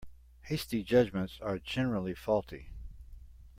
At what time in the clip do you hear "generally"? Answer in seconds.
1.59-2.15